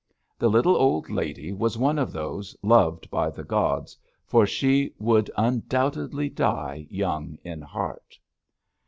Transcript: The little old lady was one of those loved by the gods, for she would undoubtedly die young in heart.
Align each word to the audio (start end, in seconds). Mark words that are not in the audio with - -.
The 0.39 0.49
little 0.49 0.75
old 0.75 1.11
lady 1.11 1.53
was 1.53 1.77
one 1.77 1.99
of 1.99 2.11
those 2.11 2.57
loved 2.63 3.07
by 3.11 3.29
the 3.29 3.43
gods, 3.43 3.95
for 4.25 4.47
she 4.47 4.95
would 4.97 5.29
undoubtedly 5.37 6.27
die 6.27 6.87
young 6.89 7.37
in 7.43 7.61
heart. 7.61 8.17